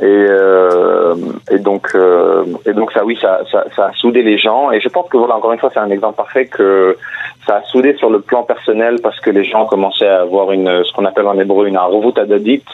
Et, 0.00 0.06
euh, 0.06 1.14
et 1.50 1.58
donc 1.58 1.94
euh, 1.94 2.44
et 2.66 2.72
donc 2.72 2.90
ça 2.90 3.04
oui 3.04 3.16
ça, 3.20 3.42
ça, 3.50 3.64
ça 3.76 3.86
a 3.86 3.92
soudé 3.92 4.22
les 4.22 4.38
gens. 4.38 4.72
Et 4.72 4.80
je 4.80 4.88
pense 4.88 5.08
que 5.08 5.16
voilà 5.16 5.36
encore 5.36 5.52
une 5.52 5.60
fois 5.60 5.70
c'est 5.72 5.78
un 5.78 5.90
exemple 5.90 6.16
parfait 6.16 6.46
que 6.46 6.98
ça 7.46 7.56
a 7.56 7.62
soudé 7.62 7.94
sur 7.96 8.10
le 8.10 8.20
plan 8.20 8.42
personnel 8.42 8.96
parce 9.00 9.20
que 9.20 9.30
les 9.30 9.44
gens 9.44 9.66
commençaient 9.66 10.08
à 10.08 10.22
avoir 10.22 10.50
une 10.50 10.84
ce 10.84 10.92
qu'on 10.92 11.04
appelle 11.04 11.28
en 11.28 11.38
hébreu 11.38 11.68
une 11.68 11.76
arvut 11.76 12.18
adadit 12.18 12.64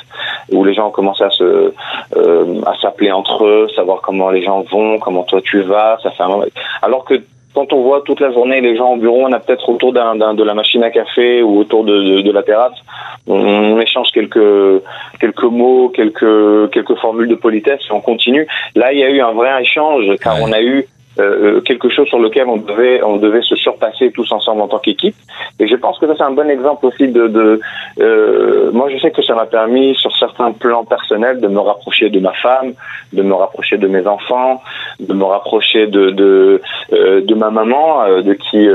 où 0.50 0.64
les 0.64 0.72
gens 0.72 0.90
commençaient 0.90 1.24
à 1.24 1.30
se 1.30 1.72
euh, 2.16 2.60
à 2.66 2.74
s'appeler 2.80 3.12
entre 3.12 3.44
eux 3.44 3.68
savoir 3.76 4.00
comment 4.00 4.30
les 4.30 4.42
gens 4.42 4.62
vont 4.62 4.98
comment 4.98 5.24
toi 5.24 5.40
tu 5.42 5.60
vas 5.60 5.98
ça 6.02 6.10
fait 6.12 6.22
un... 6.22 6.40
alors 6.80 7.04
que 7.04 7.20
quand 7.54 7.72
on 7.72 7.82
voit 7.82 8.02
toute 8.02 8.20
la 8.20 8.32
journée 8.32 8.60
les 8.60 8.76
gens 8.76 8.92
au 8.92 8.96
bureau, 8.96 9.22
on 9.22 9.32
a 9.32 9.40
peut-être 9.40 9.68
autour 9.68 9.92
d'un, 9.92 10.34
de 10.34 10.42
la 10.42 10.54
machine 10.54 10.82
à 10.84 10.90
café 10.90 11.42
ou 11.42 11.58
autour 11.58 11.84
de, 11.84 12.20
de, 12.20 12.32
la 12.32 12.42
terrasse, 12.42 12.78
on, 13.26 13.78
échange 13.80 14.08
quelques 14.12 14.82
quelques 15.20 15.42
mots, 15.44 15.88
quelques 15.88 16.70
quelques 16.70 16.96
formules 16.96 17.28
de 17.28 17.34
politesse 17.34 17.80
et 17.88 17.92
on 17.92 18.00
continue. 18.00 18.46
Là, 18.74 18.92
il 18.92 18.98
y 18.98 19.04
a 19.04 19.10
eu 19.10 19.20
un 19.20 19.32
vrai 19.32 19.62
échange 19.62 20.16
car 20.22 20.40
on 20.40 20.52
a 20.52 20.60
eu 20.60 20.86
euh, 21.18 21.56
euh, 21.56 21.60
quelque 21.60 21.88
chose 21.88 22.06
sur 22.06 22.20
lequel 22.20 22.46
on 22.46 22.58
devait 22.58 23.02
on 23.02 23.16
devait 23.16 23.42
se 23.42 23.56
surpasser 23.56 24.12
tous 24.12 24.30
ensemble 24.30 24.60
en 24.62 24.68
tant 24.68 24.78
qu'équipe. 24.78 25.16
Et 25.58 25.66
je 25.66 25.74
pense 25.74 25.98
que 25.98 26.06
ça 26.06 26.14
c'est 26.16 26.22
un 26.22 26.30
bon 26.30 26.48
exemple 26.48 26.86
aussi 26.86 27.08
de, 27.08 27.26
de 27.26 27.60
euh, 28.00 28.70
moi 28.72 28.88
je 28.90 28.98
sais 28.98 29.10
que 29.10 29.20
ça 29.22 29.34
m'a 29.34 29.46
permis 29.46 29.96
sur 29.96 30.16
certains 30.16 30.52
plans 30.52 30.84
personnels 30.84 31.40
de 31.40 31.48
me 31.48 31.58
rapprocher 31.58 32.10
de 32.10 32.20
ma 32.20 32.32
femme 32.34 32.74
de 33.12 33.22
me 33.22 33.34
rapprocher 33.34 33.76
de 33.76 33.88
mes 33.88 34.06
enfants 34.06 34.62
de 35.00 35.12
me 35.12 35.24
rapprocher 35.24 35.88
de 35.88 36.10
de, 36.10 36.62
euh, 36.92 37.20
de 37.22 37.34
ma 37.34 37.50
maman 37.50 38.04
euh, 38.04 38.22
de 38.22 38.34
qui 38.34 38.68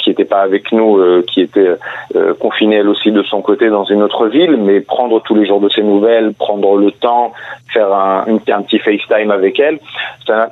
qui 0.00 0.10
était 0.10 0.24
pas 0.24 0.40
avec 0.40 0.72
nous 0.72 1.00
qui 1.28 1.42
était 1.42 1.76
confinée 2.40 2.76
elle 2.76 2.88
aussi 2.88 3.12
de 3.12 3.22
son 3.22 3.40
côté 3.40 3.68
dans 3.68 3.84
une 3.84 4.02
autre 4.02 4.26
ville. 4.26 4.56
Mais 4.56 4.80
prendre 4.80 5.20
tous 5.22 5.34
les 5.36 5.46
jours 5.46 5.60
de 5.60 5.68
ses 5.68 5.82
nouvelles 5.82 6.32
prendre 6.34 6.76
le 6.76 6.90
temps 6.90 7.32
faire 7.72 7.92
un, 7.92 8.24
un 8.26 8.62
petit 8.62 8.78
FaceTime 8.80 9.30
avec 9.30 9.60
elle 9.60 9.78
ça 10.26 10.50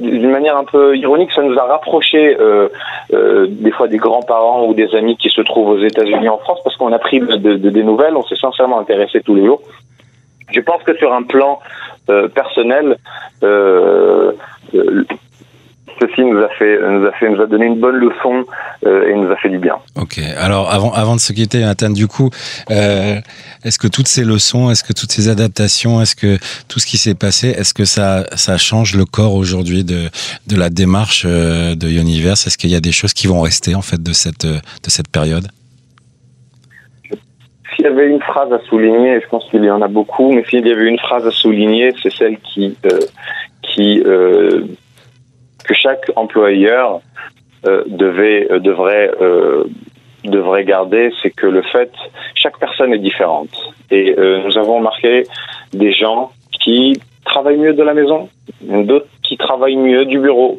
d'une 0.00 0.30
manière 0.30 0.56
un 0.56 0.64
peu 0.64 0.96
ironique, 0.96 1.30
ça 1.32 1.42
nous 1.42 1.58
a 1.58 1.64
rapproché 1.64 2.36
euh, 2.38 2.68
euh, 3.12 3.46
des 3.48 3.70
fois 3.70 3.88
des 3.88 3.98
grands-parents 3.98 4.66
ou 4.66 4.74
des 4.74 4.94
amis 4.94 5.16
qui 5.16 5.30
se 5.30 5.40
trouvent 5.40 5.70
aux 5.70 5.84
États-Unis 5.84 6.28
en 6.28 6.38
France 6.38 6.60
parce 6.64 6.76
qu'on 6.76 6.92
a 6.92 6.98
pris 6.98 7.20
de, 7.20 7.36
de, 7.36 7.70
des 7.70 7.82
nouvelles, 7.82 8.16
on 8.16 8.22
s'est 8.24 8.36
sincèrement 8.36 8.80
intéressé 8.80 9.20
tous 9.20 9.34
les 9.34 9.44
jours. 9.44 9.60
Je 10.52 10.60
pense 10.60 10.82
que 10.82 10.96
sur 10.96 11.12
un 11.12 11.22
plan 11.22 11.60
euh, 12.08 12.28
personnel, 12.28 12.96
ceci 16.00 16.22
nous 16.22 16.38
a 16.38 16.48
fait, 16.58 16.78
nous 16.80 17.06
a 17.06 17.12
fait, 17.12 17.28
nous 17.28 17.40
a 17.40 17.46
donné 17.46 17.66
une 17.66 17.78
bonne 17.78 17.96
leçon 17.96 18.44
euh, 18.86 19.08
et 19.08 19.14
nous 19.14 19.30
a 19.30 19.36
fait 19.36 19.50
du 19.50 19.58
bien. 19.58 19.76
Ok. 19.96 20.18
Alors 20.38 20.72
avant, 20.72 20.92
avant 20.92 21.14
de 21.14 21.20
se 21.20 21.32
quitter, 21.32 21.60
Nathan, 21.60 21.90
du 21.90 22.06
coup, 22.06 22.30
euh, 22.70 23.16
est-ce 23.64 23.78
que 23.78 23.88
toutes 23.88 24.08
ces 24.08 24.24
leçons, 24.24 24.70
est-ce 24.70 24.82
que 24.82 24.92
toutes 24.92 25.12
ces 25.12 25.28
adaptations, 25.28 26.00
est-ce 26.00 26.16
que 26.16 26.38
tout 26.68 26.78
ce 26.80 26.86
qui 26.86 26.98
s'est 26.98 27.14
passé, 27.14 27.48
est-ce 27.48 27.74
que 27.74 27.84
ça, 27.84 28.24
ça 28.34 28.56
change 28.56 28.94
le 28.94 29.04
corps 29.04 29.34
aujourd'hui 29.34 29.84
de, 29.84 30.08
de 30.46 30.56
la 30.56 30.70
démarche 30.70 31.24
euh, 31.26 31.74
de 31.74 31.88
Universe? 31.88 32.46
Est-ce 32.46 32.58
qu'il 32.58 32.70
y 32.70 32.76
a 32.76 32.80
des 32.80 32.92
choses 32.92 33.12
qui 33.12 33.26
vont 33.26 33.40
rester 33.40 33.74
en 33.74 33.82
fait 33.82 34.02
de 34.02 34.12
cette, 34.12 34.46
de 34.46 34.88
cette 34.88 35.08
période? 35.08 35.46
S'il 37.76 37.84
y 37.84 37.88
avait 37.88 38.08
une 38.08 38.20
phrase 38.20 38.52
à 38.52 38.58
souligner, 38.68 39.20
je 39.20 39.28
pense 39.28 39.44
qu'il 39.50 39.64
y 39.64 39.70
en 39.70 39.80
a 39.80 39.88
beaucoup, 39.88 40.32
mais 40.32 40.44
s'il 40.48 40.66
y 40.66 40.72
avait 40.72 40.88
une 40.88 40.98
phrase 40.98 41.26
à 41.26 41.30
souligner, 41.30 41.94
c'est 42.02 42.12
celle 42.12 42.38
qui, 42.40 42.76
euh, 42.84 42.98
qui 43.62 44.02
euh, 44.04 44.64
que 45.64 45.74
chaque 45.74 46.10
employeur 46.16 47.00
euh, 47.66 47.84
devait, 47.86 48.50
euh, 48.50 48.58
devrait, 48.58 49.10
euh, 49.20 49.64
devrait 50.24 50.64
garder, 50.64 51.10
c'est 51.22 51.30
que 51.30 51.46
le 51.46 51.62
fait, 51.62 51.92
chaque 52.34 52.58
personne 52.58 52.92
est 52.92 52.98
différente. 52.98 53.50
Et 53.90 54.14
euh, 54.18 54.42
nous 54.44 54.56
avons 54.58 54.76
remarqué 54.78 55.24
des 55.72 55.92
gens 55.92 56.32
qui 56.52 57.00
travaillent 57.24 57.58
mieux 57.58 57.74
de 57.74 57.82
la 57.82 57.94
maison, 57.94 58.28
d'autres 58.62 59.06
qui 59.22 59.36
travaillent 59.36 59.76
mieux 59.76 60.04
du 60.06 60.18
bureau, 60.18 60.58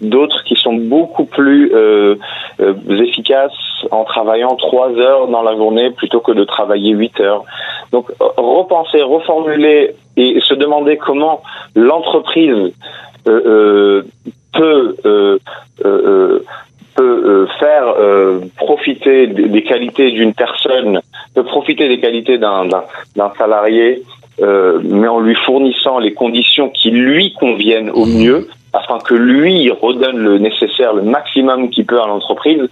d'autres 0.00 0.44
qui 0.44 0.54
sont 0.54 0.74
beaucoup 0.74 1.24
plus 1.24 1.72
euh, 1.74 2.16
euh, 2.60 2.74
efficaces 3.02 3.52
en 3.90 4.04
travaillant 4.04 4.54
trois 4.56 4.90
heures 4.92 5.28
dans 5.28 5.42
la 5.42 5.56
journée 5.56 5.90
plutôt 5.90 6.20
que 6.20 6.32
de 6.32 6.44
travailler 6.44 6.92
huit 6.92 7.18
heures. 7.20 7.44
Donc 7.90 8.10
repenser, 8.20 9.02
reformuler 9.02 9.94
et 10.16 10.40
se 10.40 10.54
demander 10.54 10.96
comment 10.96 11.42
l'entreprise 11.74 12.72
peut 13.24 14.96
euh, 15.04 15.38
euh, 15.84 16.44
peut 16.96 17.48
faire 17.58 17.92
profiter 18.56 19.26
des 19.26 19.64
qualités 19.64 20.12
d'une 20.12 20.32
personne, 20.32 21.00
peut 21.34 21.42
profiter 21.42 21.88
des 21.88 21.98
qualités 21.98 22.38
d'un 22.38 22.66
d'un 23.16 23.32
salarié, 23.36 24.02
mais 24.40 25.08
en 25.08 25.18
lui 25.18 25.34
fournissant 25.34 25.98
les 25.98 26.14
conditions 26.14 26.68
qui 26.68 26.92
lui 26.92 27.34
conviennent 27.34 27.90
au 27.90 28.06
mieux 28.06 28.46
afin 28.74 28.98
que 28.98 29.14
lui 29.14 29.70
redonne 29.70 30.18
le 30.18 30.38
nécessaire, 30.38 30.92
le 30.92 31.02
maximum 31.02 31.70
qu'il 31.70 31.86
peut 31.86 32.00
à 32.00 32.06
l'entreprise, 32.06 32.68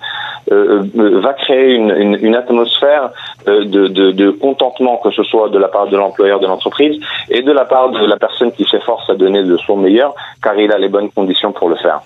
euh, 0.50 0.82
va 0.94 1.32
créer 1.35 1.75
une, 1.75 2.35
atmosphère 2.35 3.11
de, 3.47 3.62
de, 3.62 4.11
de, 4.11 4.30
contentement, 4.30 4.97
que 4.99 5.11
ce 5.11 5.23
soit 5.23 5.49
de 5.49 5.59
la 5.59 5.68
part 5.68 5.87
de 5.87 5.97
l'employeur 5.97 6.40
de 6.40 6.47
l'entreprise 6.47 7.00
et 7.30 7.42
de 7.42 7.52
la 7.52 7.64
part 7.64 7.90
de 7.90 8.04
la 8.04 8.16
personne 8.16 8.52
qui 8.52 8.64
s'efforce 8.64 9.09
à 9.09 9.14
donner 9.14 9.44
de 9.44 9.56
son 9.59 9.76
meilleur, 9.76 10.14
car 10.42 10.59
il 10.59 10.73
a 10.73 10.78
les 10.78 10.88
bonnes 10.88 11.11
conditions 11.11 11.52
pour 11.52 11.68
le 11.68 11.76
faire. 11.76 12.00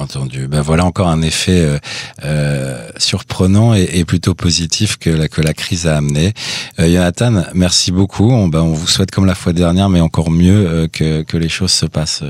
Entendu. 0.00 0.46
Ben 0.46 0.60
voilà 0.60 0.84
encore 0.84 1.08
un 1.08 1.22
effet 1.22 1.60
euh, 1.60 1.78
euh, 2.24 2.88
surprenant 2.96 3.74
et, 3.74 3.88
et, 3.94 4.04
plutôt 4.04 4.34
positif 4.34 4.96
que 4.96 5.10
la, 5.10 5.28
que 5.28 5.40
la 5.40 5.52
crise 5.52 5.86
a 5.86 5.96
amené. 5.96 6.32
Euh, 6.78 6.88
Jonathan, 6.88 7.42
merci 7.54 7.92
beaucoup. 7.92 8.30
On, 8.30 8.48
ben, 8.48 8.60
on 8.62 8.72
vous 8.72 8.86
souhaite 8.86 9.10
comme 9.10 9.26
la 9.26 9.34
fois 9.34 9.52
dernière, 9.52 9.88
mais 9.88 10.00
encore 10.00 10.30
mieux 10.30 10.66
euh, 10.66 10.88
que, 10.88 11.22
que 11.22 11.36
les 11.36 11.48
choses 11.48 11.72
se 11.72 11.86
passent. 11.86 12.22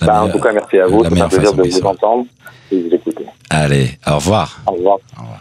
La 0.00 0.06
bah, 0.06 0.22
en 0.24 0.28
tout 0.28 0.40
cas, 0.40 0.52
merci 0.52 0.78
à 0.78 0.86
vous. 0.86 1.04
C'est 1.04 1.20
un 1.20 1.28
plaisir 1.28 1.54
de 1.54 1.62
vous 1.62 1.86
entendre 1.86 2.26
et 2.70 2.76
de 2.76 2.88
vous 2.88 2.94
écouter. 2.94 3.26
Allez, 3.50 3.98
au 4.06 4.16
revoir. 4.16 4.60
Au 4.66 4.72
revoir. 4.72 4.98
Au 5.18 5.22
revoir. 5.22 5.40